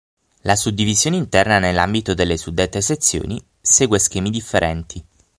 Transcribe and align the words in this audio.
La 0.41 0.55
suddivisione 0.55 1.15
interna 1.17 1.59
nell'ambito 1.59 2.15
delle 2.15 2.35
suddette 2.35 2.81
sezioni 2.81 3.39
segue 3.61 3.99
schemi 3.99 4.31
differenti. 4.31 5.05